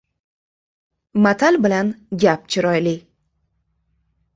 [1.23, 1.95] •Matal bilan
[2.25, 2.97] gap chiroyli.